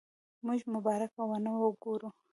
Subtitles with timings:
[0.45, 2.09] موږ مبارکه ونه وګورو.